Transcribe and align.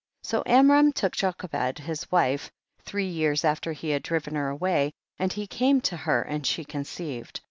3. 0.23 0.39
8o 0.39 0.43
Amram 0.47 0.91
took 0.91 1.15
Jochcbcd 1.15 1.77
his 1.77 2.11
wife, 2.11 2.49
three 2.81 3.05
years 3.05 3.45
after 3.45 3.71
he 3.71 3.91
had 3.91 4.01
driven 4.01 4.33
her 4.33 4.49
away, 4.49 4.93
and 5.19 5.31
he 5.31 5.45
came 5.45 5.79
to 5.81 5.95
her 5.95 6.23
and 6.23 6.43
she 6.43 6.63
conceived. 6.65 7.39